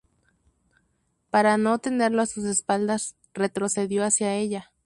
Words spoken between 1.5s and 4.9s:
no tenerlo a sus espaldas, retrocedió hacia ella.